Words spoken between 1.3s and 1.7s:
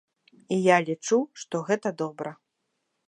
што